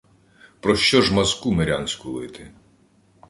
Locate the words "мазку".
1.13-1.51